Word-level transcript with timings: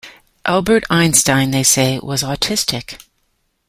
Albert 0.45 0.83
Einstein 0.89 1.51
they 1.51 1.61
say 1.61 1.99
was 1.99 2.23
autistic. 2.23 3.03